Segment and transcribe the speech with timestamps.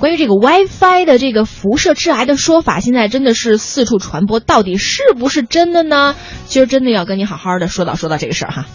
[0.00, 6.16] 关于这个 WiFi 的这个辐射致癌的说法，现在真的是四处传播，到底是不是真的呢？
[6.46, 8.66] 今儿真的要跟你好好的说道说道这个事儿哈。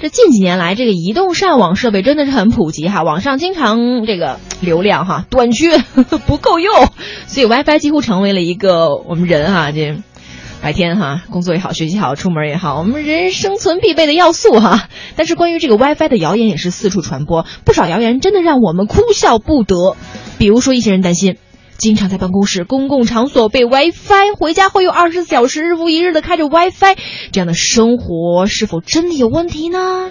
[0.00, 5.78] 这近几年来，这个移动上网设备真的是很普及哈，网上经常这个流量哈短缺
[6.26, 6.88] 不够用，
[7.28, 10.02] 所以 WiFi 几乎成为了一个我们人哈这
[10.60, 14.88] 白天哈工作也好，学习好，出门也好，我们人生存必备的要素哈。
[15.14, 19.96] 但是关于这个 WiFi 的谣言也是四处传播，不少谣言真的让我们哭笑不得。
[20.42, 21.36] 比如说，一些人担心。
[21.78, 26.96] 经常在办公室、公共场所被 WiFi，回家后又二十四小时日复一日的开着 WiFi，
[27.30, 30.10] 这样的生活是否真的有问题呢？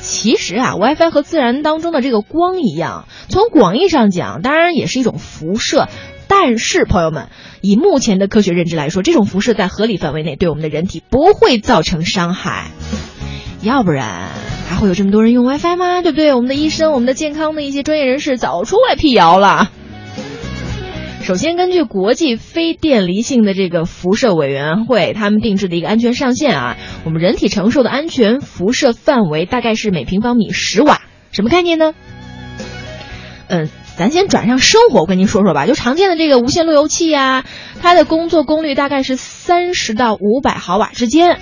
[0.00, 5.86] 其实啊，WiFi 和自然当中的这个光一样，从广义上讲，当然也是一种辐射。
[6.26, 7.28] 但是，朋友们，
[7.60, 12.70] 以目前的科学认知来说，这种辐射在合理范围内对我们的人体不会造成伤害。
[13.60, 14.30] 要不然
[14.70, 16.00] 还会有这么多人用 WiFi 吗？
[16.00, 16.32] 对不对？
[16.32, 19.68] 我们的医生、我们的健康的一些专业人士早出来辟谣了。
[21.22, 31.00] 首先，根据国际非电离性的这个辐射委员会，他们定制的一个安全上限啊，我们人体承受的安全辐射范围大概是每平方米十瓦，
[31.32, 31.92] 什么概念呢？
[33.48, 35.66] 嗯，咱先转上生活，我跟您说说吧。
[35.66, 37.44] 就常见的这个无线路由器呀，
[37.82, 41.40] 它的工作功率大概是三十到五百毫瓦之间。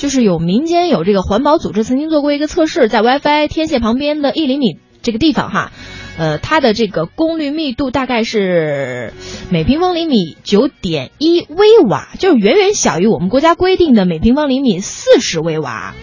[0.00, 5.72] 就是有民间有这个环保组织曾经做过一个测试，在 WiFi 天线旁边的一厘米这个地方哈。
[6.16, 9.12] 呃，它的这个功率密度大概是
[9.50, 15.94] 每平方厘米九点一微瓦，就是远远小于我们国家规定的每平方厘米四十微瓦，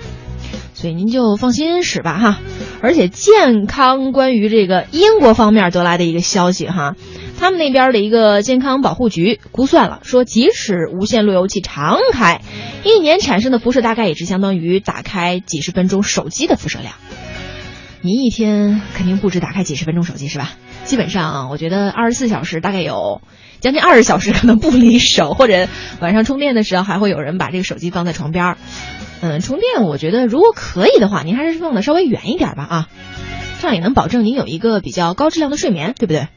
[0.76, 2.40] 所以您就放心使吧哈。
[2.82, 6.96] 而且健康关于这个英国方面得来的一个消息哈，
[7.38, 12.42] 他们那边的一个健康保护局估算了，说即使无线路由器常开，
[12.84, 16.94] 一年产生的辐射大概也是相当于打开几十分钟手机的辐射量。
[18.02, 20.52] 你一天肯定不止打开几十分钟手机是吧？
[20.84, 23.22] 基本上，我觉得二十四小时大概有
[23.60, 25.68] 将近二十小时可能不离手，或者
[26.00, 28.58] 晚上充电的时候还会有人把这个手机放在床边儿。
[29.22, 32.88] 嗯，充电我觉得如果可以的话，您还是放的稍微远一点吧啊，
[33.62, 36.28] 这样也能保证您有一个比较高质量的睡眠，对不对？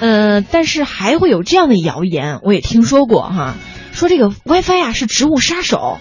[0.00, 3.54] 嗯，但是还会有这样的谣言，我也听说过哈，
[3.92, 5.98] 说这个 WiFi 啊是植物杀手。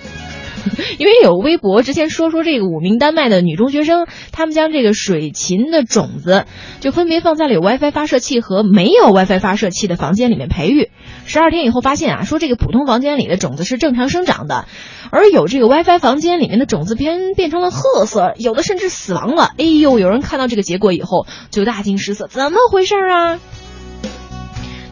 [0.97, 6.45] 因为有微博之前说说这个五名丹麦的女中学生，她们将这个水芹的种子
[6.81, 10.89] 就分别放在了有 WiFi 发射器和没有 WiFi 发射器的房间里面培育。
[11.25, 14.65] 十二天以后发现啊，说这个普通房间里的种子是正常生长的，
[15.09, 19.51] 而有这个 WiFi 房间里面的种子偏变成了褐色，有的甚至死亡了。
[19.57, 23.39] 哎呦，有人看到这个结果以后就大惊失色，怎么回事啊？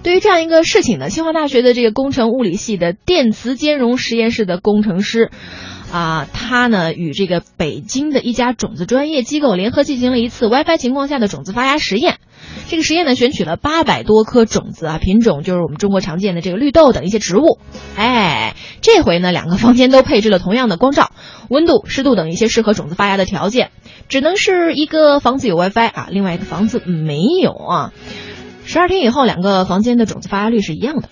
[0.06, 5.32] 对于这样一个事情呢，清华大学的这个工程物理系的电磁兼容实验室的工程师，
[5.92, 12.18] 啊，他呢与这个北京的一家种子专业机构联合进行了一次 WiFi 情况下的种子发芽实验。
[12.68, 17.58] 这个实验呢选取了八百多颗种子啊，品种就是我们中国常见的这个绿豆等一些植物。
[17.98, 21.14] 哎，这回呢两个房间都配置了同样的光照、
[21.50, 23.72] 温度、湿度等一些适合种子发芽的条件，
[24.08, 27.92] 只能是一个房子有 WiFi 啊，另外一个房子没有啊。
[28.66, 31.10] 十二天以后，两个房间的种子发芽率是一样的，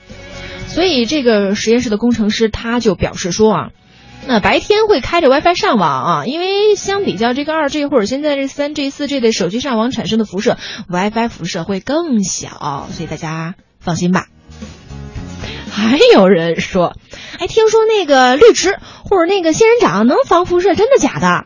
[0.68, 3.70] 所以这个实验室的工程师他就表示说啊，
[4.28, 10.58] 那白天会开着 WiFi 上网啊，因为相比较这个二 G 或者现在这三 G、四 G 的手机上网产生的辐射
[10.90, 14.26] ，WiFi 辐射会更小，所以大家放心吧。
[15.72, 16.96] 还有人说，
[17.40, 21.46] 哎，听说那个绿植或者那个仙人掌能防辐射，真的假的？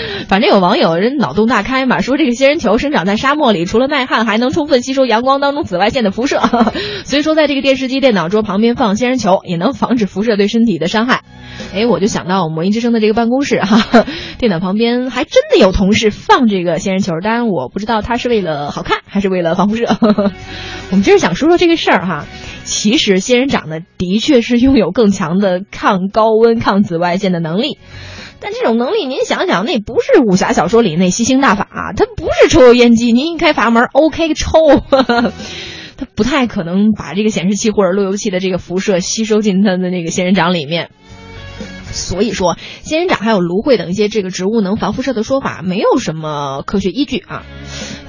[0.28, 6.40] 反正有网友人脑洞大开嘛，说这个仙人球生长在沙漠里，除了耐旱，还能充分吸收阳光当中紫外线的辐射。
[7.04, 11.22] 所以说，在这个电视机、电脑桌旁边放仙人球，也能防止辐射对身体的伤害。
[11.74, 14.04] 哎，我就想到我们魔音之声的这个办公室哈，
[14.38, 19.84] 电脑旁边还真的有同事放这个仙人球，当然我不知道他是为了好看还是为了防辐射。
[20.90, 22.26] 我们就是想说说这个事儿哈，
[22.64, 27.78] 其实仙人掌呢，的确是拥有更强的抗高温、抗紫外线的能力。
[28.44, 34.50] 但这种能力，您想想，那不是武侠小说里那吸星大法，啊它不是抽油烟机，您一开阀门，OK 抽，
[35.96, 40.90] 它不太可能把这个显示器或者路由器的这个辐射吸收进它的那个仙人掌里面。
[41.90, 47.44] 所以说，仙人掌还有芦荟等一些这个植物能防辐射的说法，没有什么科学依据啊。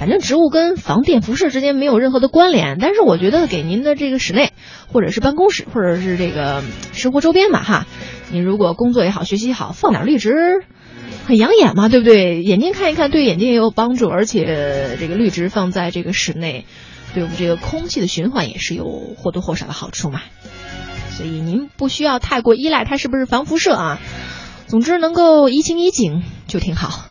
[0.06, 2.78] 反正植物跟防电辐射之间没有任何的关联。
[2.80, 4.52] 但是我觉得给您的这个室内，
[4.94, 6.64] 或者是办公室，或者是这个
[6.94, 7.88] 生活周边吧，哈，
[8.30, 10.64] 您如果工作也好，学习也好，放点绿植，
[11.26, 12.44] 很养眼嘛，对不对？
[12.44, 14.08] 眼睛看一看，对眼睛也有帮助。
[14.08, 16.68] 而且这个绿植放在这个室内，
[17.16, 18.86] 对我们这个空气的循环也是有
[19.18, 20.22] 或多或少的好处嘛。
[21.10, 24.00] 所以您不需要太过依赖它是不是防辐射啊，
[24.68, 27.02] 总之能够怡情怡景就挺好。